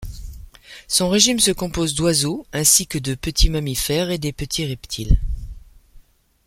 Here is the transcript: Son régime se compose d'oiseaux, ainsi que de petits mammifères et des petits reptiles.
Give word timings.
Son 0.87 1.09
régime 1.09 1.39
se 1.39 1.51
compose 1.51 1.93
d'oiseaux, 1.93 2.47
ainsi 2.53 2.87
que 2.87 2.97
de 2.97 3.13
petits 3.13 3.51
mammifères 3.51 4.09
et 4.09 4.17
des 4.17 4.33
petits 4.33 4.65
reptiles. 4.65 5.19